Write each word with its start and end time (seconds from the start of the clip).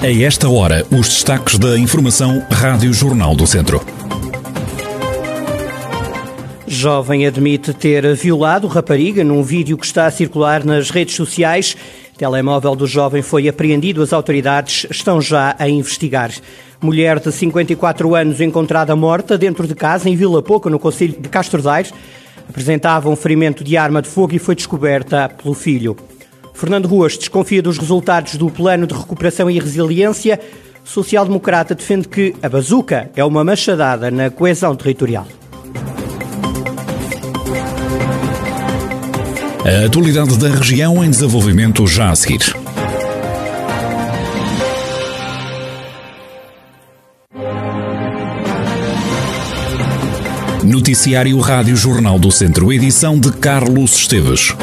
A 0.00 0.12
esta 0.22 0.48
hora, 0.48 0.86
os 0.92 1.08
destaques 1.08 1.58
da 1.58 1.76
Informação 1.76 2.40
Rádio 2.48 2.94
Jornal 2.94 3.34
do 3.34 3.44
Centro. 3.48 3.84
Jovem 6.68 7.26
admite 7.26 7.74
ter 7.74 8.14
violado 8.14 8.68
rapariga 8.68 9.24
num 9.24 9.42
vídeo 9.42 9.76
que 9.76 9.84
está 9.84 10.06
a 10.06 10.10
circular 10.12 10.64
nas 10.64 10.90
redes 10.90 11.16
sociais. 11.16 11.76
Telemóvel 12.16 12.76
do 12.76 12.86
jovem 12.86 13.22
foi 13.22 13.48
apreendido. 13.48 14.00
As 14.00 14.12
autoridades 14.12 14.86
estão 14.88 15.20
já 15.20 15.56
a 15.58 15.68
investigar. 15.68 16.30
Mulher 16.80 17.18
de 17.18 17.32
54 17.32 18.14
anos 18.14 18.40
encontrada 18.40 18.94
morta 18.94 19.36
dentro 19.36 19.66
de 19.66 19.74
casa 19.74 20.08
em 20.08 20.14
Vila 20.14 20.40
Pouca, 20.40 20.70
no 20.70 20.78
Conselho 20.78 21.16
de 21.20 21.28
Castro 21.28 21.60
Daires, 21.60 21.92
apresentava 22.48 23.10
um 23.10 23.16
ferimento 23.16 23.64
de 23.64 23.76
arma 23.76 24.00
de 24.00 24.08
fogo 24.08 24.32
e 24.32 24.38
foi 24.38 24.54
descoberta 24.54 25.28
pelo 25.28 25.54
filho. 25.54 25.96
Fernando 26.58 26.88
Ruas 26.88 27.16
desconfia 27.16 27.62
dos 27.62 27.78
resultados 27.78 28.34
do 28.34 28.50
Plano 28.50 28.84
de 28.84 28.92
Recuperação 28.92 29.48
e 29.48 29.60
Resiliência. 29.60 30.40
Social-democrata 30.82 31.72
defende 31.72 32.08
que 32.08 32.34
a 32.42 32.48
bazuca 32.48 33.08
é 33.14 33.24
uma 33.24 33.44
machadada 33.44 34.10
na 34.10 34.28
coesão 34.28 34.74
territorial. 34.74 35.24
A 39.64 39.86
atualidade 39.86 40.36
da 40.36 40.48
região 40.48 41.04
em 41.04 41.08
desenvolvimento 41.08 41.86
já 41.86 42.10
a 42.10 42.16
seguir. 42.16 42.52
Noticiário 50.64 51.38
Rádio 51.38 51.76
Jornal 51.76 52.18
do 52.18 52.32
Centro, 52.32 52.72
edição 52.72 53.18
de 53.20 53.30
Carlos 53.30 53.94
Esteves. 53.94 54.56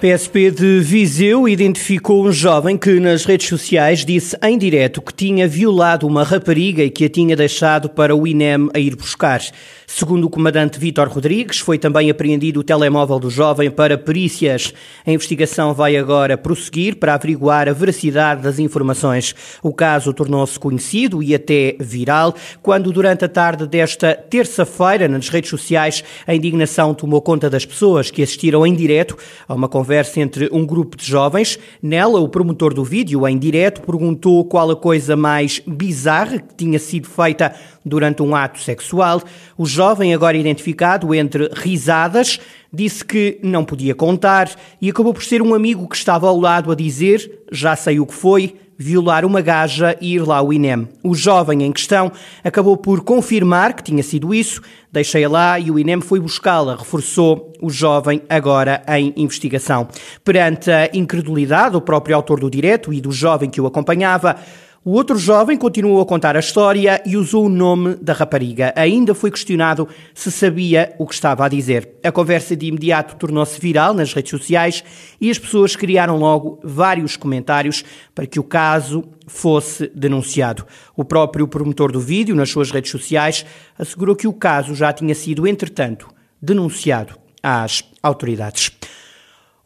PSP 0.00 0.50
de 0.50 0.80
Viseu 0.80 1.46
identificou 1.46 2.24
um 2.24 2.32
jovem 2.32 2.78
que 2.78 2.98
nas 2.98 3.26
redes 3.26 3.46
sociais 3.48 4.02
disse 4.02 4.34
em 4.42 4.56
direto 4.56 5.02
que 5.02 5.12
tinha 5.12 5.46
violado 5.46 6.06
uma 6.06 6.24
rapariga 6.24 6.82
e 6.82 6.88
que 6.88 7.04
a 7.04 7.08
tinha 7.10 7.36
deixado 7.36 7.90
para 7.90 8.16
o 8.16 8.26
INEM 8.26 8.70
a 8.72 8.78
ir 8.78 8.96
buscar. 8.96 9.42
Segundo 9.86 10.24
o 10.24 10.30
comandante 10.30 10.78
Vítor 10.78 11.08
Rodrigues, 11.08 11.58
foi 11.58 11.76
também 11.76 12.08
apreendido 12.08 12.60
o 12.60 12.64
telemóvel 12.64 13.18
do 13.18 13.28
jovem 13.28 13.70
para 13.70 13.98
perícias. 13.98 14.72
A 15.04 15.10
investigação 15.10 15.74
vai 15.74 15.96
agora 15.98 16.38
prosseguir 16.38 16.96
para 16.96 17.12
averiguar 17.12 17.68
a 17.68 17.72
veracidade 17.72 18.40
das 18.40 18.58
informações. 18.58 19.34
O 19.62 19.74
caso 19.74 20.14
tornou-se 20.14 20.58
conhecido 20.58 21.22
e 21.22 21.34
até 21.34 21.76
viral 21.78 22.34
quando, 22.62 22.90
durante 22.90 23.26
a 23.26 23.28
tarde 23.28 23.66
desta 23.66 24.14
terça-feira, 24.14 25.08
nas 25.08 25.28
redes 25.28 25.50
sociais, 25.50 26.02
a 26.26 26.34
indignação 26.34 26.94
tomou 26.94 27.20
conta 27.20 27.50
das 27.50 27.66
pessoas 27.66 28.10
que 28.10 28.22
assistiram 28.22 28.66
em 28.66 28.74
direto 28.74 29.18
a 29.46 29.54
uma 29.54 29.68
conversa 29.68 29.89
entre 30.16 30.48
um 30.52 30.64
grupo 30.64 30.96
de 30.96 31.04
jovens. 31.04 31.58
Nela, 31.82 32.20
o 32.20 32.28
promotor 32.28 32.72
do 32.72 32.84
vídeo, 32.84 33.26
em 33.26 33.38
direto, 33.38 33.80
perguntou 33.82 34.44
qual 34.44 34.70
a 34.70 34.76
coisa 34.76 35.16
mais 35.16 35.60
bizarra 35.66 36.38
que 36.38 36.54
tinha 36.54 36.78
sido 36.78 37.08
feita 37.08 37.54
durante 37.84 38.22
um 38.22 38.34
ato 38.34 38.60
sexual. 38.60 39.22
O 39.56 39.66
jovem, 39.66 40.14
agora 40.14 40.36
identificado 40.36 41.14
entre 41.14 41.50
risadas, 41.54 42.38
disse 42.72 43.04
que 43.04 43.38
não 43.42 43.64
podia 43.64 43.94
contar 43.94 44.50
e 44.80 44.88
acabou 44.90 45.12
por 45.12 45.24
ser 45.24 45.42
um 45.42 45.54
amigo 45.54 45.88
que 45.88 45.96
estava 45.96 46.28
ao 46.28 46.38
lado 46.38 46.70
a 46.70 46.74
dizer: 46.74 47.42
Já 47.50 47.74
sei 47.76 47.98
o 47.98 48.06
que 48.06 48.14
foi, 48.14 48.54
violar 48.80 49.26
uma 49.26 49.42
gaja 49.42 49.94
e 50.00 50.14
ir 50.14 50.26
lá 50.26 50.38
ao 50.38 50.50
INEM. 50.50 50.88
O 51.04 51.14
jovem 51.14 51.64
em 51.64 51.70
questão 51.70 52.10
acabou 52.42 52.78
por 52.78 53.02
confirmar 53.02 53.74
que 53.74 53.82
tinha 53.82 54.02
sido 54.02 54.32
isso, 54.32 54.62
deixei-a 54.90 55.28
lá 55.28 55.58
e 55.58 55.70
o 55.70 55.78
INEM 55.78 56.00
foi 56.00 56.18
buscá-la, 56.18 56.76
reforçou 56.76 57.52
o 57.60 57.68
jovem 57.68 58.22
agora 58.26 58.82
em 58.88 59.12
investigação. 59.18 59.86
Perante 60.24 60.70
a 60.70 60.88
incredulidade 60.94 61.72
do 61.72 61.82
próprio 61.82 62.16
autor 62.16 62.40
do 62.40 62.50
direto 62.50 62.90
e 62.90 63.02
do 63.02 63.12
jovem 63.12 63.50
que 63.50 63.60
o 63.60 63.66
acompanhava, 63.66 64.36
o 64.82 64.92
outro 64.92 65.18
jovem 65.18 65.58
continuou 65.58 66.00
a 66.00 66.06
contar 66.06 66.36
a 66.36 66.40
história 66.40 67.02
e 67.04 67.14
usou 67.14 67.44
o 67.44 67.50
nome 67.50 67.96
da 67.96 68.14
rapariga. 68.14 68.72
Ainda 68.74 69.14
foi 69.14 69.30
questionado 69.30 69.86
se 70.14 70.32
sabia 70.32 70.94
o 70.98 71.06
que 71.06 71.12
estava 71.12 71.44
a 71.44 71.48
dizer. 71.50 71.98
A 72.02 72.10
conversa 72.10 72.56
de 72.56 72.64
imediato 72.64 73.14
tornou-se 73.16 73.60
viral 73.60 73.92
nas 73.92 74.14
redes 74.14 74.30
sociais 74.30 74.82
e 75.20 75.30
as 75.30 75.38
pessoas 75.38 75.76
criaram 75.76 76.16
logo 76.16 76.58
vários 76.64 77.14
comentários 77.14 77.84
para 78.14 78.26
que 78.26 78.40
o 78.40 78.42
caso 78.42 79.04
fosse 79.26 79.92
denunciado. 79.94 80.66
O 80.96 81.04
próprio 81.04 81.46
promotor 81.46 81.92
do 81.92 82.00
vídeo, 82.00 82.34
nas 82.34 82.48
suas 82.48 82.70
redes 82.70 82.90
sociais, 82.90 83.44
assegurou 83.78 84.16
que 84.16 84.26
o 84.26 84.32
caso 84.32 84.74
já 84.74 84.94
tinha 84.94 85.14
sido, 85.14 85.46
entretanto, 85.46 86.08
denunciado 86.40 87.18
às 87.42 87.84
autoridades. 88.02 88.72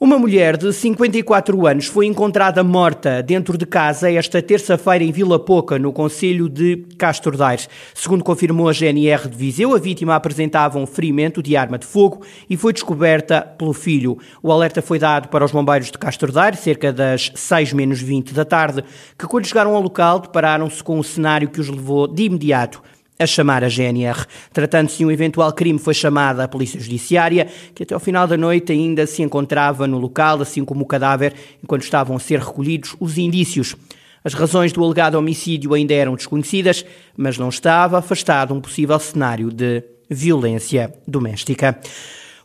Uma 0.00 0.18
mulher 0.18 0.56
de 0.56 0.72
54 0.72 1.68
anos 1.68 1.86
foi 1.86 2.06
encontrada 2.06 2.64
morta 2.64 3.22
dentro 3.22 3.56
de 3.56 3.64
casa 3.64 4.10
esta 4.10 4.42
terça-feira 4.42 5.04
em 5.04 5.12
Vila 5.12 5.38
Pouca, 5.38 5.78
no 5.78 5.92
Conselho 5.92 6.48
de 6.48 6.84
Castro 6.98 7.36
Daires. 7.36 7.68
Segundo 7.94 8.24
confirmou 8.24 8.68
a 8.68 8.72
GNR 8.72 9.28
de 9.28 9.36
Viseu, 9.36 9.72
a 9.72 9.78
vítima 9.78 10.16
apresentava 10.16 10.80
um 10.80 10.86
ferimento 10.86 11.40
de 11.40 11.56
arma 11.56 11.78
de 11.78 11.86
fogo 11.86 12.22
e 12.50 12.56
foi 12.56 12.72
descoberta 12.72 13.40
pelo 13.40 13.72
filho. 13.72 14.18
O 14.42 14.50
alerta 14.50 14.82
foi 14.82 14.98
dado 14.98 15.28
para 15.28 15.44
os 15.44 15.52
bombeiros 15.52 15.92
de 15.92 15.96
Castro 15.96 16.32
Daires, 16.32 16.58
cerca 16.58 16.92
das 16.92 17.30
6 17.32 17.72
menos 17.72 18.00
20 18.02 18.34
da 18.34 18.44
tarde, 18.44 18.82
que 19.16 19.28
quando 19.28 19.46
chegaram 19.46 19.76
ao 19.76 19.80
local 19.80 20.18
depararam-se 20.18 20.82
com 20.82 20.98
um 20.98 21.04
cenário 21.04 21.48
que 21.48 21.60
os 21.60 21.68
levou 21.68 22.08
de 22.08 22.24
imediato 22.24 22.82
a 23.18 23.26
chamar 23.26 23.62
a 23.64 23.68
GNR. 23.68 24.26
Tratando-se 24.52 24.98
de 24.98 25.04
um 25.04 25.10
eventual 25.10 25.52
crime, 25.52 25.78
foi 25.78 25.94
chamada 25.94 26.44
a 26.44 26.48
Polícia 26.48 26.80
Judiciária, 26.80 27.46
que 27.74 27.82
até 27.82 27.94
ao 27.94 28.00
final 28.00 28.26
da 28.26 28.36
noite 28.36 28.72
ainda 28.72 29.06
se 29.06 29.22
encontrava 29.22 29.86
no 29.86 29.98
local, 29.98 30.40
assim 30.40 30.64
como 30.64 30.82
o 30.82 30.86
cadáver, 30.86 31.34
enquanto 31.62 31.82
estavam 31.82 32.16
a 32.16 32.20
ser 32.20 32.40
recolhidos 32.40 32.96
os 32.98 33.18
indícios. 33.18 33.76
As 34.24 34.32
razões 34.32 34.72
do 34.72 34.82
alegado 34.82 35.16
homicídio 35.16 35.74
ainda 35.74 35.92
eram 35.92 36.14
desconhecidas, 36.14 36.84
mas 37.16 37.36
não 37.36 37.50
estava 37.50 37.98
afastado 37.98 38.54
um 38.54 38.60
possível 38.60 38.98
cenário 38.98 39.50
de 39.50 39.82
violência 40.08 40.92
doméstica. 41.06 41.78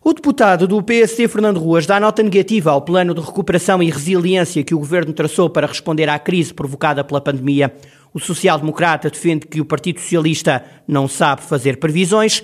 O 0.01 0.13
deputado 0.13 0.65
do 0.65 0.81
PSD, 0.81 1.27
Fernando 1.27 1.59
Ruas, 1.59 1.85
dá 1.85 1.99
nota 1.99 2.23
negativa 2.23 2.71
ao 2.71 2.81
plano 2.81 3.13
de 3.13 3.19
recuperação 3.19 3.83
e 3.83 3.89
resiliência 3.89 4.63
que 4.63 4.73
o 4.73 4.79
governo 4.79 5.11
traçou 5.11 5.49
para 5.49 5.67
responder 5.67 6.07
à 6.07 6.17
crise 6.17 6.53
provocada 6.53 7.03
pela 7.03 7.19
pandemia. 7.19 7.73
O 8.13 8.19
social-democrata 8.19 9.09
defende 9.09 9.45
que 9.45 9.61
o 9.61 9.65
Partido 9.65 9.99
Socialista 9.99 10.65
não 10.87 11.07
sabe 11.07 11.43
fazer 11.43 11.77
previsões 11.77 12.43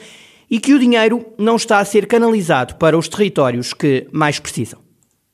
e 0.50 0.60
que 0.60 0.74
o 0.74 0.80
dinheiro 0.80 1.26
não 1.38 1.56
está 1.56 1.80
a 1.80 1.86
ser 1.86 2.06
canalizado 2.06 2.76
para 2.76 2.98
os 2.98 3.08
territórios 3.08 3.74
que 3.74 4.08
mais 4.12 4.40
precisam. 4.40 4.85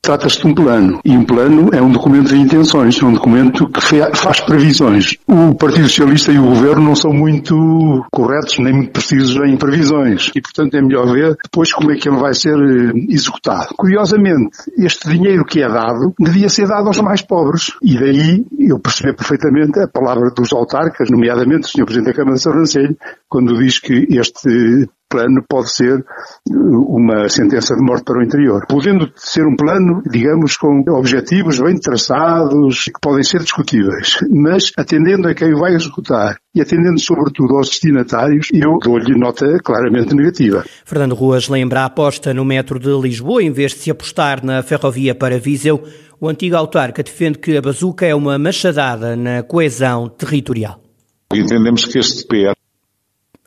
Trata-se 0.04 0.40
de 0.40 0.48
um 0.48 0.56
plano, 0.56 1.00
e 1.06 1.12
um 1.16 1.24
plano 1.24 1.70
é 1.72 1.80
um 1.80 1.92
documento 1.92 2.30
de 2.30 2.36
intenções, 2.36 3.00
é 3.00 3.06
um 3.06 3.14
documento 3.14 3.70
que 3.70 3.82
faz 4.16 4.40
previsões. 4.40 5.16
O 5.28 5.54
Partido 5.54 5.88
Socialista 5.88 6.32
e 6.32 6.40
o 6.40 6.48
Governo 6.48 6.82
não 6.82 6.96
são 6.96 7.14
muito 7.14 8.04
corretos, 8.12 8.58
nem 8.58 8.74
muito 8.74 8.92
precisos 8.92 9.36
em 9.36 9.56
previsões, 9.58 10.32
e 10.36 10.42
portanto 10.42 10.74
é 10.74 10.82
melhor 10.82 11.06
ver 11.14 11.38
depois 11.44 11.72
como 11.72 11.92
é 11.92 11.98
que 11.98 12.10
ele 12.10 12.18
vai 12.18 12.34
ser 12.34 12.56
eh, 12.56 12.94
executado. 13.10 13.76
Curiosamente, 13.78 14.58
este 14.76 15.08
dinheiro 15.08 15.46
que 15.46 15.62
é 15.62 15.70
dado 15.70 16.16
devia 16.20 16.50
ser 16.50 16.68
dado 16.68 16.88
aos 16.88 17.00
mais 17.00 17.22
pobres, 17.22 17.72
e 17.84 17.94
daí 18.00 18.44
eu 18.60 18.80
percebi 18.80 19.16
perfeitamente 19.16 19.80
a 19.82 19.88
palavra 19.88 20.32
dos 20.36 20.52
autarcas, 20.52 21.12
nomeadamente 21.12 21.68
o 21.68 21.70
Sr. 21.70 21.86
Presidente 21.86 22.08
da 22.08 22.14
Câmara 22.16 22.38
de 22.38 22.42
Sobrancelho, 22.42 22.98
quando 23.30 23.56
diz 23.60 23.78
que 23.78 24.08
este 24.10 24.90
plano 25.12 25.44
pode 25.48 25.70
ser 25.70 26.00
uh, 26.00 26.96
uma 26.96 27.28
sentença 27.28 27.76
de 27.76 27.82
morte 27.84 28.06
para 28.06 28.20
o 28.20 28.24
interior. 28.24 28.66
Podendo 28.68 29.12
ser 29.16 29.46
um 29.46 29.56
plano, 29.56 30.02
digamos, 30.10 30.56
com 30.56 30.82
objetivos 30.90 31.60
bem 31.60 31.78
traçados, 31.78 32.86
que 32.86 33.00
podem 33.02 33.24
ser 33.24 33.40
discutíveis, 33.40 34.20
mas 34.30 34.72
atendendo 34.78 35.28
a 35.28 35.36
quem 35.36 35.54
vai 35.54 35.76
executar 35.76 36.38
e 36.56 36.62
atendendo 36.62 37.00
sobretudo 37.00 37.58
aos 37.58 37.70
destinatários, 37.70 38.48
eu 38.54 38.78
dou-lhe 38.80 39.18
nota 39.18 39.58
claramente 39.64 40.16
negativa. 40.16 40.64
Fernando 40.86 41.16
Ruas 41.16 41.50
lembra 41.50 41.82
a 41.82 41.86
aposta 41.86 42.34
no 42.34 42.46
metro 42.46 42.80
de 42.80 42.90
Lisboa 42.90 43.44
em 43.44 43.52
vez 43.52 43.74
de 43.74 43.80
se 43.80 43.92
apostar 43.92 44.44
na 44.44 44.64
ferrovia 44.64 45.14
para 45.14 45.40
Viseu. 45.40 45.84
O 46.20 46.30
antigo 46.30 46.56
autarca 46.56 47.02
defende 47.02 47.40
que 47.40 47.58
a 47.58 47.62
bazuca 47.62 48.06
é 48.06 48.14
uma 48.14 48.38
machadada 48.38 49.16
na 49.16 49.44
coesão 49.44 50.08
territorial. 50.08 50.80
Entendemos 51.34 51.85
que 51.85 51.97
este 51.97 52.28
PR 52.28 52.60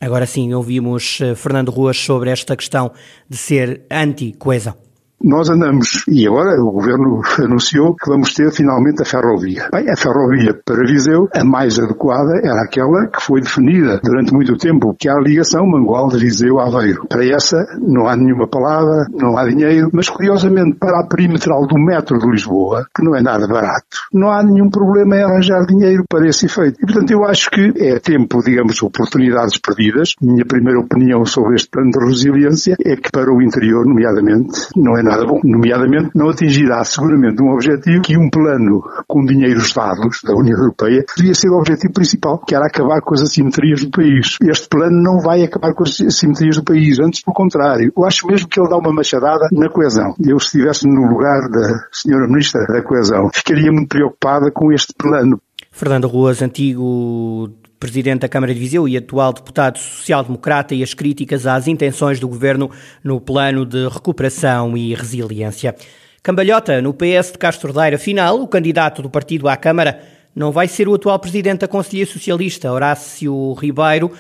Agora 0.05 0.27
sim, 0.27 0.53
ouvimos 0.53 1.19
eh, 1.23 1.35
Fernando 1.35 1.71
Ruas 1.71 1.97
sobre 1.97 2.29
esta 2.29 2.55
questão 2.55 2.93
de 3.27 3.39
ser 3.39 3.87
anti-coesão. 3.91 4.84
Nós 5.26 5.49
andamos, 5.49 6.05
e 6.06 6.26
agora 6.26 6.61
o 6.61 6.71
Governo 6.71 7.23
anunciou 7.43 7.97
que 7.97 8.11
vamos 8.11 8.35
ter 8.35 8.53
finalmente 8.53 9.00
a 9.00 9.06
ferrovia. 9.06 9.71
Bem, 9.73 9.91
a 9.91 9.97
ferrovia 9.97 10.55
para 10.67 10.85
Viseu, 10.87 11.31
a 11.35 11.43
mais 11.43 11.79
adequada 11.79 12.43
era 12.44 12.62
aquela 12.62 13.06
que 13.06 13.23
foi 13.23 13.41
definida 13.41 13.99
durante 14.05 14.35
muito 14.35 14.55
tempo, 14.59 14.94
que 14.99 15.09
é 15.09 15.12
a 15.12 15.19
ligação 15.19 15.67
Mangual 15.67 16.09
de 16.09 16.19
Viseu-Aveiro. 16.19 17.06
Para 17.09 17.25
essa 17.25 17.56
não 17.81 18.06
há 18.06 18.15
nenhuma 18.15 18.47
palavra, 18.47 19.06
não 19.15 19.38
há 19.38 19.49
dinheiro, 19.49 19.88
mas 19.94 20.11
curiosamente 20.11 20.76
para 20.79 21.00
a 21.00 21.06
perimetral 21.06 21.67
do 21.67 21.79
metro 21.79 22.19
de 22.19 22.31
Lisboa, 22.31 22.87
que 22.94 23.03
não 23.03 23.17
é 23.17 23.23
nada 23.23 23.49
barato, 23.49 23.97
não 24.12 24.31
há 24.31 24.43
nenhum 24.43 24.69
problema 24.69 25.17
em 25.17 25.23
arranjar 25.23 25.65
dinheiro 25.65 26.05
para 26.06 26.29
esse 26.29 26.44
efeito. 26.44 26.76
E 26.82 26.85
portanto 26.85 27.11
eu 27.12 27.25
acho 27.25 27.49
que 27.49 27.73
é 27.79 27.99
tempo, 27.99 28.43
digamos, 28.44 28.82
oportunidades 28.82 29.56
perdidas. 29.56 30.11
Minha 30.21 30.44
primeira 30.44 30.81
opinião 30.81 31.25
sobre 31.25 31.55
este 31.55 31.71
plano 31.71 31.93
de 31.93 32.05
resiliência 32.05 32.76
é 32.85 32.94
que 32.94 33.11
para 33.11 33.32
o 33.32 33.41
interior, 33.41 33.87
nomeadamente, 33.87 34.69
não 34.76 34.99
é 34.99 35.03
nada 35.03 35.13
bom. 35.22 35.40
Nomeadamente, 35.44 36.11
não 36.14 36.28
atingirá 36.28 36.82
seguramente 36.84 37.43
um 37.43 37.52
objetivo 37.52 38.02
que 38.02 38.16
um 38.16 38.28
plano 38.28 38.82
com 39.06 39.25
dinheiros 39.25 39.72
dados 39.72 40.20
da 40.25 40.34
União 40.34 40.58
Europeia 40.58 41.05
devia 41.16 41.34
ser 41.34 41.50
o 41.50 41.58
objetivo 41.58 41.93
principal, 41.93 42.38
que 42.38 42.55
era 42.55 42.66
acabar 42.66 43.00
com 43.00 43.14
as 43.14 43.22
assimetrias 43.22 43.84
do 43.84 43.90
país. 43.90 44.37
Este 44.43 44.69
plano 44.69 45.02
não 45.02 45.20
vai 45.20 45.43
acabar 45.43 45.75
com 45.75 45.84
as 45.84 46.00
assimetrias 46.00 46.56
do 46.56 46.64
país, 46.64 46.99
antes 46.99 47.22
pelo 47.22 47.34
contrário. 47.34 47.93
Eu 47.96 48.05
acho 48.05 48.26
mesmo 48.26 48.49
que 48.49 48.61
ele 48.61 48.69
dá 48.69 48.76
uma 48.76 48.93
machadada 48.93 49.46
na 49.52 49.69
coesão. 49.69 50.14
Eu, 50.19 50.38
se 50.40 50.46
estivesse 50.46 50.87
no 50.87 51.08
lugar 51.08 51.49
da 51.49 51.87
senhora 51.93 52.26
Ministra 52.26 52.66
da 52.66 52.82
Coesão, 52.82 53.31
ficaria 53.32 53.70
muito 53.70 53.88
preocupada 53.88 54.50
com 54.50 54.72
este 54.72 54.94
plano. 54.96 55.40
Fernando 55.70 56.06
Ruas, 56.06 56.40
antigo 56.40 57.50
presidente 57.85 58.21
da 58.21 58.31
Câmara 58.31 58.55
de 58.55 58.59
Viseu 58.59 58.89
e 58.89 58.97
atual 58.97 59.31
deputado 59.31 59.79
social-democrata, 59.79 60.75
e 60.75 60.83
as 60.83 60.95
críticas 60.95 61.47
às 61.47 61.69
intenções 61.69 62.19
do 62.19 62.27
governo 62.27 62.71
no 63.03 63.21
plano 63.21 63.67
de 63.67 63.87
recuperação 63.89 64.75
e 64.75 64.95
resiliência. 64.95 65.77
Cambalhota, 66.23 66.81
no 66.81 66.95
PS 66.95 67.33
de 67.33 67.39
Castro 67.39 67.75
Daire, 67.75 67.97
afinal, 67.97 68.41
o 68.41 68.49
candidato 68.49 69.03
do 69.03 69.11
partido 69.11 69.49
à 69.49 69.57
Câmara 69.57 70.01
não 70.35 70.51
vai 70.51 70.67
ser 70.67 70.89
o 70.89 70.95
atual 70.95 71.19
presidente 71.19 71.61
da 71.61 71.69
Conselhia 71.69 72.07
Socialista, 72.07 72.73
Horácio 72.73 73.53
Ribeiro, 73.53 74.11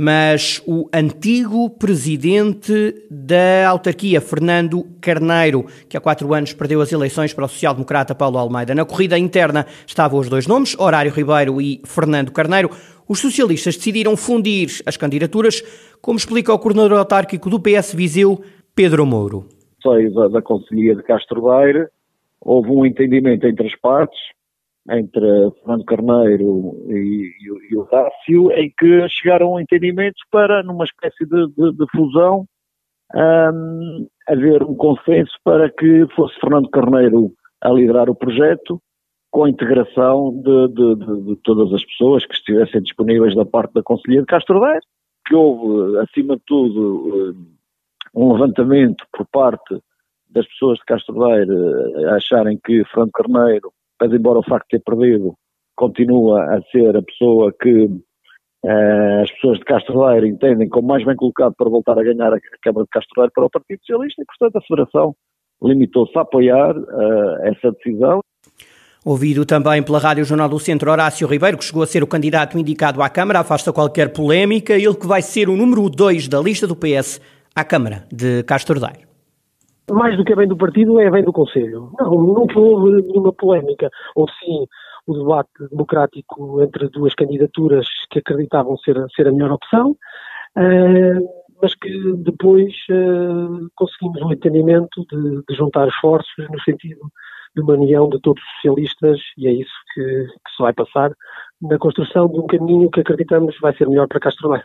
mas 0.00 0.62
o 0.64 0.88
antigo 0.92 1.68
presidente 1.70 2.94
da 3.10 3.68
autarquia, 3.68 4.20
Fernando 4.20 4.86
Carneiro, 5.00 5.66
que 5.88 5.96
há 5.96 6.00
quatro 6.00 6.32
anos 6.32 6.52
perdeu 6.52 6.80
as 6.80 6.92
eleições 6.92 7.32
para 7.32 7.46
o 7.46 7.48
social-democrata 7.48 8.14
Paulo 8.14 8.38
Almeida. 8.38 8.76
Na 8.76 8.84
corrida 8.84 9.18
interna 9.18 9.66
estavam 9.84 10.20
os 10.20 10.28
dois 10.28 10.46
nomes, 10.46 10.76
Horário 10.78 11.10
Ribeiro 11.10 11.60
e 11.60 11.80
Fernando 11.84 12.30
Carneiro. 12.30 12.70
Os 13.08 13.20
socialistas 13.20 13.76
decidiram 13.76 14.16
fundir 14.16 14.68
as 14.84 14.96
candidaturas, 14.96 15.62
como 16.02 16.18
explica 16.18 16.52
o 16.52 16.58
coordenador 16.58 16.98
autárquico 16.98 17.48
do 17.48 17.60
PS 17.60 17.94
Viseu, 17.94 18.42
Pedro 18.74 19.06
Mouro. 19.06 19.46
Sei 19.82 20.10
da, 20.10 20.28
da 20.28 20.42
Conselhia 20.42 20.94
de 20.94 21.02
Castro 21.02 21.40
Daire, 21.42 21.86
houve 22.40 22.68
um 22.70 22.84
entendimento 22.84 23.46
entre 23.46 23.66
as 23.66 23.74
partes, 23.76 24.18
entre 24.90 25.20
Fernando 25.60 25.84
Carneiro 25.84 26.76
e, 26.88 27.32
e, 27.40 27.72
e 27.72 27.76
o 27.76 27.84
Dácio, 27.84 28.50
em 28.52 28.72
que 28.76 29.08
chegaram 29.08 29.56
a 29.56 29.62
entendimentos 29.62 30.20
para, 30.30 30.62
numa 30.62 30.84
espécie 30.84 31.24
de, 31.24 31.46
de, 31.48 31.72
de 31.72 31.86
fusão, 31.94 32.44
um, 33.14 34.06
haver 34.28 34.62
um 34.62 34.74
consenso 34.74 35.32
para 35.42 35.70
que 35.70 36.06
fosse 36.14 36.38
Fernando 36.40 36.68
Carneiro 36.70 37.32
a 37.60 37.70
liderar 37.70 38.08
o 38.08 38.14
projeto, 38.14 38.80
com 39.38 39.44
a 39.44 39.50
integração 39.50 40.32
de, 40.42 40.68
de, 40.68 40.94
de, 40.96 41.22
de 41.26 41.36
todas 41.44 41.72
as 41.72 41.84
pessoas 41.84 42.26
que 42.26 42.34
estivessem 42.34 42.82
disponíveis 42.82 43.36
da 43.36 43.46
parte 43.46 43.72
da 43.72 43.84
Conselhia 43.84 44.18
de 44.18 44.26
Castro 44.26 44.58
Daire, 44.58 44.84
que 45.24 45.32
houve, 45.32 45.96
acima 45.98 46.34
de 46.34 46.42
tudo, 46.44 47.36
um 48.12 48.32
levantamento 48.32 49.06
por 49.12 49.24
parte 49.28 49.78
das 50.28 50.44
pessoas 50.48 50.78
de 50.78 50.84
Castro 50.86 51.20
Daire 51.20 51.54
acharem 52.16 52.58
que 52.58 52.82
Fernando 52.86 53.12
Carneiro 53.12 53.72
mas 54.00 54.12
embora 54.12 54.40
o 54.40 54.44
facto 54.44 54.66
de 54.72 54.78
ter 54.78 54.84
perdido, 54.84 55.34
continua 55.76 56.56
a 56.56 56.60
ser 56.72 56.96
a 56.96 57.02
pessoa 57.02 57.52
que 57.52 57.84
uh, 57.84 59.22
as 59.22 59.30
pessoas 59.32 59.58
de 59.58 59.64
Castroeiro 59.64 60.26
entendem 60.26 60.68
como 60.68 60.88
mais 60.88 61.04
bem 61.04 61.14
colocado 61.14 61.54
para 61.56 61.70
voltar 61.70 61.96
a 61.96 62.02
ganhar 62.02 62.32
a 62.32 62.38
Câmara 62.60 62.84
de 62.84 62.90
Castroeiro 62.90 63.32
para 63.32 63.46
o 63.46 63.50
Partido 63.50 63.78
Socialista 63.80 64.20
e, 64.20 64.26
portanto, 64.26 64.56
a 64.56 64.66
Federação 64.66 65.14
limitou-se 65.62 66.16
a 66.18 66.22
apoiar 66.22 66.74
essa 67.42 67.70
decisão. 67.72 68.20
Ouvido 69.08 69.46
também 69.46 69.82
pela 69.82 69.98
Rádio 69.98 70.22
Jornal 70.22 70.50
do 70.50 70.58
Centro, 70.58 70.90
Horácio 70.90 71.26
Ribeiro, 71.26 71.56
que 71.56 71.64
chegou 71.64 71.82
a 71.82 71.86
ser 71.86 72.02
o 72.02 72.06
candidato 72.06 72.58
indicado 72.58 73.00
à 73.00 73.08
Câmara, 73.08 73.40
afasta 73.40 73.72
qualquer 73.72 74.12
polémica, 74.12 74.74
ele 74.74 74.94
que 74.94 75.06
vai 75.06 75.22
ser 75.22 75.48
o 75.48 75.56
número 75.56 75.88
2 75.88 76.28
da 76.28 76.38
lista 76.38 76.66
do 76.66 76.76
PS 76.76 77.18
à 77.56 77.64
Câmara 77.64 78.04
de 78.12 78.42
Castro 78.42 78.78
Daire 78.78 79.08
mais 79.90 80.14
do 80.18 80.22
que 80.22 80.34
é 80.34 80.36
bem 80.36 80.46
do 80.46 80.58
partido, 80.58 81.00
é 81.00 81.10
bem 81.10 81.24
do 81.24 81.32
Conselho. 81.32 81.90
Não, 81.98 82.10
nunca 82.10 82.60
houve 82.60 83.00
nenhuma 83.00 83.32
polémica. 83.32 83.88
Houve 84.14 84.30
sim 84.38 84.66
o 85.06 85.14
debate 85.14 85.48
democrático 85.70 86.62
entre 86.62 86.90
duas 86.90 87.14
candidaturas 87.14 87.86
que 88.10 88.18
acreditavam 88.18 88.76
ser, 88.76 89.02
ser 89.16 89.26
a 89.26 89.32
melhor 89.32 89.52
opção, 89.52 89.92
uh, 89.92 91.28
mas 91.62 91.74
que 91.74 92.12
depois 92.18 92.70
uh, 92.90 93.66
conseguimos 93.74 94.20
um 94.20 94.30
entendimento 94.30 95.06
de, 95.10 95.42
de, 95.48 95.56
juntar 95.56 95.88
esforços 95.88 96.46
no 96.50 96.60
sentido 96.60 97.00
de 97.58 97.62
uma 97.62 97.74
união 97.74 98.08
de 98.08 98.20
todos 98.20 98.42
os 98.42 98.48
socialistas 98.56 99.18
e 99.36 99.48
é 99.48 99.52
isso 99.52 99.72
que, 99.92 100.02
que 100.02 100.50
se 100.56 100.62
vai 100.62 100.72
passar 100.72 101.10
na 101.60 101.78
construção 101.78 102.28
de 102.28 102.38
um 102.38 102.46
caminho 102.46 102.88
que 102.90 103.00
acreditamos 103.00 103.56
vai 103.60 103.76
ser 103.76 103.88
melhor 103.88 104.06
para 104.06 104.20
Castro 104.20 104.48
Daire. 104.48 104.64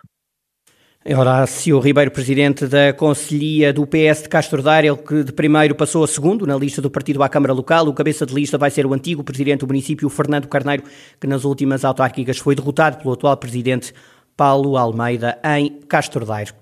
Horácio 1.06 1.80
Ribeiro, 1.80 2.12
presidente 2.12 2.66
da 2.66 2.94
Conselhia 2.94 3.74
do 3.74 3.86
PS 3.86 4.24
de 4.24 4.30
Castro 4.30 4.62
Daire, 4.62 4.96
que 4.96 5.24
de 5.24 5.34
primeiro 5.34 5.76
passou 5.76 6.04
a 6.04 6.08
segundo 6.08 6.48
na 6.48 6.56
lista 6.56 6.82
do 6.82 6.90
partido 6.90 7.22
à 7.22 7.28
Câmara 7.28 7.52
Local. 7.52 7.88
O 7.88 7.94
cabeça 7.94 8.26
de 8.26 8.34
lista 8.34 8.58
vai 8.58 8.72
ser 8.72 8.86
o 8.86 8.94
antigo 8.94 9.22
presidente 9.22 9.62
do 9.62 9.68
município, 9.68 10.08
Fernando 10.08 10.48
Carneiro, 10.48 10.84
que 11.20 11.28
nas 11.28 11.44
últimas 11.44 11.84
autárquicas 11.84 12.38
foi 12.38 12.56
derrotado 12.56 13.00
pelo 13.00 13.14
atual 13.14 13.36
presidente 13.36 13.94
Paulo 14.38 14.78
Almeida 14.78 15.38
em 15.44 15.82
Castro 15.90 16.26
Daire. 16.26 16.54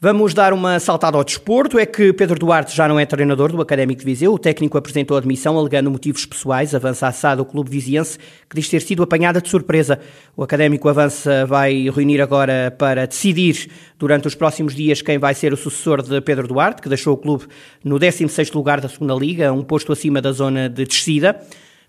Vamos 0.00 0.32
dar 0.32 0.52
uma 0.52 0.78
saltada 0.78 1.16
ao 1.16 1.24
desporto. 1.24 1.76
É 1.76 1.84
que 1.84 2.12
Pedro 2.12 2.38
Duarte 2.38 2.76
já 2.76 2.86
não 2.86 3.00
é 3.00 3.04
treinador 3.04 3.50
do 3.50 3.60
Académico 3.60 3.98
de 3.98 4.06
Viseu. 4.06 4.32
O 4.32 4.38
técnico 4.38 4.78
apresentou 4.78 5.16
admissão 5.16 5.58
alegando 5.58 5.90
motivos 5.90 6.24
pessoais. 6.24 6.72
Avança 6.72 7.08
assado 7.08 7.42
o 7.42 7.44
clube 7.44 7.68
viziense, 7.68 8.16
que 8.48 8.54
diz 8.54 8.68
ter 8.68 8.80
sido 8.80 9.02
apanhada 9.02 9.40
de 9.42 9.48
surpresa. 9.48 9.98
O 10.36 10.44
Académico 10.44 10.88
avança 10.88 11.44
vai 11.46 11.90
reunir 11.90 12.20
agora 12.20 12.72
para 12.78 13.08
decidir 13.08 13.72
durante 13.98 14.28
os 14.28 14.36
próximos 14.36 14.72
dias 14.72 15.02
quem 15.02 15.18
vai 15.18 15.34
ser 15.34 15.52
o 15.52 15.56
sucessor 15.56 16.00
de 16.00 16.20
Pedro 16.20 16.46
Duarte, 16.46 16.80
que 16.80 16.88
deixou 16.88 17.14
o 17.14 17.16
clube 17.16 17.46
no 17.82 17.98
16º 17.98 18.54
lugar 18.54 18.80
da 18.80 18.88
segunda 18.88 19.14
Liga, 19.14 19.52
um 19.52 19.64
posto 19.64 19.90
acima 19.90 20.22
da 20.22 20.30
zona 20.30 20.68
de 20.68 20.84
descida. 20.84 21.40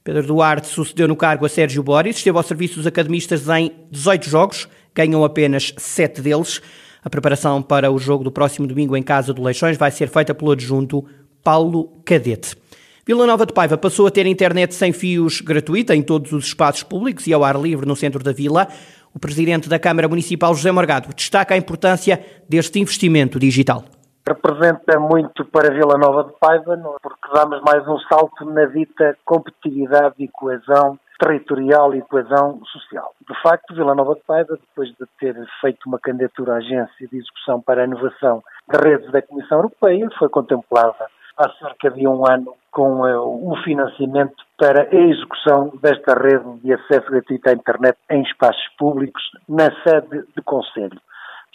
Pedro 0.04 0.26
Duarte 0.26 0.66
sucedeu 0.66 1.08
no 1.08 1.16
cargo 1.16 1.46
a 1.46 1.50
Sérgio 1.50 1.84
Boris, 1.84 2.18
esteve 2.18 2.36
ao 2.36 2.44
serviço 2.44 2.78
dos 2.78 2.88
academistas 2.88 3.48
em 3.50 3.72
18 3.92 4.28
jogos, 4.28 4.68
ganham 4.96 5.24
apenas 5.24 5.76
7 5.78 6.22
deles. 6.22 6.60
A 7.04 7.10
preparação 7.10 7.62
para 7.62 7.90
o 7.90 7.98
jogo 7.98 8.26
do 8.26 8.32
próximo 8.32 8.68
domingo 8.68 8.96
em 8.96 9.02
casa 9.02 9.34
do 9.34 9.42
Leixões 9.42 9.78
vai 9.78 9.90
ser 9.90 10.10
feita 10.10 10.36
pelo 10.36 10.52
adjunto 10.52 11.06
Paulo 11.42 12.02
Cadete. 12.04 12.58
Vila 13.06 13.26
Nova 13.26 13.46
de 13.46 13.54
Paiva 13.54 13.78
passou 13.78 14.06
a 14.06 14.12
ter 14.12 14.26
internet 14.26 14.76
sem 14.76 14.92
fios 14.92 15.40
gratuita 15.40 15.96
em 15.96 16.04
todos 16.04 16.34
os 16.34 16.46
espaços 16.46 16.84
públicos 16.84 17.26
e 17.26 17.34
ao 17.34 17.44
ar 17.44 17.56
livre 17.56 17.88
no 17.88 17.96
centro 17.96 18.22
da 18.22 18.34
vila. 18.34 18.68
O 19.14 19.20
presidente 19.20 19.70
da 19.70 19.80
Câmara 19.80 20.10
Municipal, 20.10 20.54
José 20.54 20.72
Morgado, 20.72 21.14
destaca 21.16 21.54
a 21.56 21.58
importância 21.58 22.24
deste 22.48 22.80
investimento 22.80 23.40
digital. 23.40 23.86
Representa 24.28 25.00
muito 25.00 25.46
para 25.46 25.74
Vila 25.74 25.98
Nova 25.98 26.26
de 26.26 26.34
Paiva, 26.38 26.78
porque 27.02 27.34
damos 27.34 27.62
mais 27.62 27.88
um 27.88 27.98
salto 28.10 28.46
na 28.46 28.66
dita 28.66 29.18
competitividade 29.26 30.16
e 30.20 30.28
coesão 30.28 31.00
territorial 31.20 31.94
e 31.94 32.02
coesão 32.02 32.62
social. 32.66 33.14
De 33.30 33.42
facto, 33.42 33.76
Vila 33.76 33.94
Nova 33.94 34.16
de 34.16 34.22
Paiva, 34.22 34.58
depois 34.58 34.90
de 34.90 35.06
ter 35.20 35.36
feito 35.62 35.88
uma 35.88 36.00
candidatura 36.00 36.54
à 36.54 36.58
Agência 36.58 37.08
de 37.08 37.18
Execução 37.18 37.62
para 37.62 37.82
a 37.82 37.86
Inovação 37.86 38.42
de 38.68 38.90
Redes 38.90 39.12
da 39.12 39.22
Comissão 39.22 39.60
Europeia, 39.60 40.10
foi 40.18 40.30
contemplada 40.30 41.08
há 41.38 41.50
cerca 41.58 41.90
de 41.92 42.06
um 42.06 42.30
ano 42.30 42.54
com 42.70 43.02
uh, 43.02 43.52
um 43.52 43.56
financiamento 43.64 44.36
para 44.58 44.84
a 44.84 44.96
execução 44.96 45.72
desta 45.82 46.14
rede 46.14 46.60
de 46.60 46.74
acesso 46.74 47.10
gratuito 47.10 47.50
à 47.50 47.54
internet 47.54 47.98
em 48.10 48.22
espaços 48.24 48.68
públicos 48.78 49.24
na 49.48 49.72
sede 49.84 50.26
do 50.36 50.44
Conselho. 50.44 51.00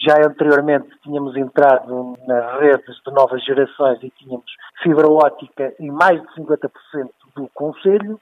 Já 0.01 0.17
anteriormente 0.25 0.89
tínhamos 1.03 1.37
entrado 1.37 2.17
nas 2.27 2.59
redes 2.59 2.95
de 3.05 3.13
novas 3.13 3.43
gerações 3.45 4.01
e 4.03 4.09
tínhamos 4.11 4.51
fibra 4.81 5.07
ótica 5.07 5.73
em 5.79 5.89
mais 5.89 6.21
de 6.21 6.27
50% 6.35 6.69
do 7.35 7.47
Conselho 7.53 8.19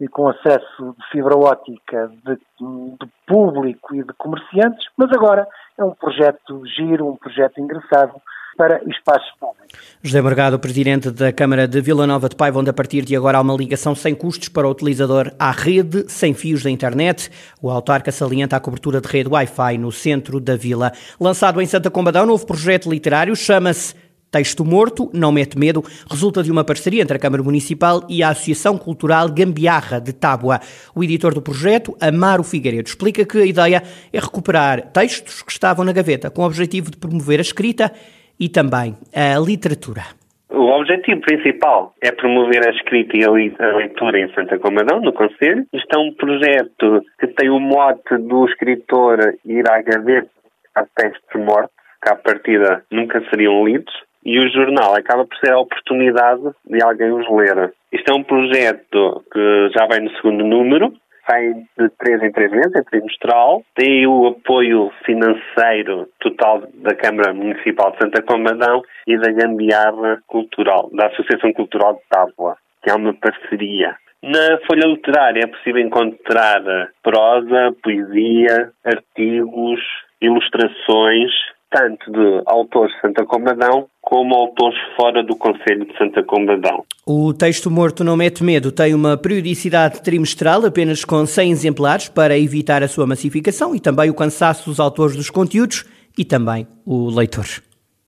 e 0.00 0.06
com 0.08 0.28
acesso 0.28 0.94
de 0.98 1.10
fibra 1.10 1.36
ótica 1.36 2.10
de, 2.24 2.34
de, 2.34 3.08
público 3.26 3.94
e 3.94 4.02
de 4.02 4.12
comerciantes, 4.14 4.86
mas 4.96 5.10
agora 5.10 5.46
é 5.76 5.84
um 5.84 5.90
projeto 5.90 6.62
giro, 6.66 7.08
um 7.08 7.16
projeto 7.16 7.60
engraçado 7.60 8.14
para 8.56 8.82
espaços 8.88 9.30
públicos. 9.38 9.78
José 10.02 10.20
Morgado, 10.20 10.58
presidente 10.58 11.10
da 11.10 11.32
Câmara 11.32 11.68
de 11.68 11.80
Vila 11.80 12.06
Nova 12.06 12.28
de 12.28 12.34
Paiva, 12.34 12.58
onde 12.58 12.70
a 12.70 12.72
partir 12.72 13.04
de 13.04 13.14
agora 13.14 13.38
há 13.38 13.40
uma 13.40 13.54
ligação 13.54 13.94
sem 13.94 14.14
custos 14.14 14.48
para 14.48 14.66
o 14.66 14.70
utilizador 14.70 15.32
à 15.38 15.52
rede, 15.52 16.10
sem 16.10 16.34
fios 16.34 16.64
da 16.64 16.70
internet. 16.70 17.30
O 17.62 17.70
autarca 17.70 18.10
salienta 18.10 18.56
a 18.56 18.60
cobertura 18.60 19.00
de 19.00 19.06
rede 19.06 19.28
Wi-Fi 19.28 19.78
no 19.78 19.92
centro 19.92 20.40
da 20.40 20.56
vila. 20.56 20.90
Lançado 21.20 21.60
em 21.60 21.66
Santa 21.66 21.88
Combadão, 21.88 22.26
novo 22.26 22.44
projeto 22.44 22.90
literário 22.90 23.36
chama-se 23.36 23.94
Texto 24.30 24.64
Morto, 24.64 25.10
Não 25.14 25.32
Mete 25.32 25.58
Medo, 25.58 25.82
resulta 26.10 26.42
de 26.42 26.52
uma 26.52 26.64
parceria 26.64 27.02
entre 27.02 27.16
a 27.16 27.20
Câmara 27.20 27.42
Municipal 27.42 28.02
e 28.08 28.22
a 28.22 28.28
Associação 28.28 28.76
Cultural 28.76 29.28
Gambiarra 29.28 30.00
de 30.00 30.12
Tábua. 30.12 30.60
O 30.94 31.02
editor 31.02 31.32
do 31.32 31.42
projeto, 31.42 31.96
Amaro 32.00 32.44
Figueiredo, 32.44 32.88
explica 32.88 33.24
que 33.24 33.38
a 33.38 33.46
ideia 33.46 33.82
é 34.12 34.18
recuperar 34.18 34.92
textos 34.92 35.42
que 35.42 35.50
estavam 35.52 35.84
na 35.84 35.92
gaveta, 35.92 36.30
com 36.30 36.42
o 36.42 36.46
objetivo 36.46 36.90
de 36.90 36.98
promover 36.98 37.38
a 37.38 37.42
escrita 37.42 37.92
e 38.38 38.48
também 38.48 38.96
a 39.14 39.38
literatura. 39.38 40.02
O 40.50 40.80
objetivo 40.80 41.20
principal 41.20 41.94
é 42.00 42.10
promover 42.12 42.66
a 42.66 42.70
escrita 42.70 43.16
e 43.16 43.24
a 43.24 43.30
leitura 43.30 44.18
em 44.18 44.32
Santa 44.34 44.58
Comadão, 44.58 45.00
no 45.00 45.12
Conselho. 45.12 45.66
Isto 45.72 45.96
é 45.96 45.98
um 45.98 46.12
projeto 46.12 47.02
que 47.18 47.26
tem 47.28 47.50
o 47.50 47.60
mote 47.60 48.16
do 48.18 48.46
escritor 48.46 49.18
ir 49.44 49.68
à 49.68 49.82
gaveta 49.82 50.30
a 50.74 50.84
textos 50.96 51.40
mortos 51.40 51.72
que 52.02 52.10
à 52.10 52.16
partida 52.16 52.84
nunca 52.90 53.22
seriam 53.28 53.64
lidos. 53.64 53.92
E 54.24 54.38
o 54.38 54.48
jornal 54.50 54.94
acaba 54.94 55.26
por 55.26 55.36
ser 55.38 55.52
a 55.52 55.60
oportunidade 55.60 56.42
de 56.66 56.82
alguém 56.82 57.12
os 57.12 57.28
ler. 57.30 57.72
Isto 57.92 58.12
é 58.12 58.14
um 58.14 58.22
projeto 58.22 59.24
que 59.32 59.70
já 59.76 59.86
vai 59.86 60.00
no 60.00 60.10
segundo 60.16 60.44
número, 60.44 60.92
sai 61.28 61.52
de 61.78 61.88
três 61.98 62.22
em 62.22 62.32
três 62.32 62.50
meses, 62.50 62.74
é 62.74 62.82
trimestral, 62.82 63.62
tem 63.74 64.06
o 64.06 64.28
apoio 64.28 64.90
financeiro 65.04 66.08
total 66.20 66.62
da 66.74 66.94
Câmara 66.94 67.34
Municipal 67.34 67.92
de 67.92 67.98
Santa 67.98 68.22
Combadão 68.22 68.82
e 69.06 69.16
da 69.18 69.30
Gambiarra 69.30 70.22
Cultural, 70.26 70.90
da 70.92 71.06
Associação 71.06 71.52
Cultural 71.52 71.94
de 71.94 72.00
Távola, 72.08 72.56
que 72.82 72.90
é 72.90 72.94
uma 72.94 73.14
parceria. 73.14 73.96
Na 74.22 74.58
folha 74.66 74.86
literária 74.86 75.42
é 75.44 75.46
possível 75.46 75.80
encontrar 75.80 76.60
prosa, 77.02 77.74
poesia, 77.82 78.72
artigos, 78.84 79.80
ilustrações, 80.20 81.30
tanto 81.70 82.10
de 82.10 82.42
autores 82.46 82.94
de 82.94 83.00
Santa 83.00 83.24
Combadão 83.24 83.86
como 84.00 84.34
autores 84.34 84.78
fora 84.96 85.22
do 85.22 85.36
Conselho 85.36 85.84
de 85.84 85.96
Santa 85.98 86.22
Combadão. 86.22 86.82
O 87.06 87.32
texto 87.34 87.70
Morto 87.70 88.02
Não 88.02 88.16
Mete 88.16 88.42
Medo 88.42 88.72
tem 88.72 88.94
uma 88.94 89.16
periodicidade 89.16 90.02
trimestral 90.02 90.64
apenas 90.64 91.04
com 91.04 91.26
100 91.26 91.50
exemplares 91.50 92.08
para 92.08 92.38
evitar 92.38 92.82
a 92.82 92.88
sua 92.88 93.06
massificação 93.06 93.74
e 93.74 93.80
também 93.80 94.08
o 94.08 94.14
cansaço 94.14 94.70
dos 94.70 94.80
autores 94.80 95.14
dos 95.14 95.30
conteúdos 95.30 95.84
e 96.16 96.24
também 96.24 96.66
o 96.86 97.10
leitor. 97.10 97.46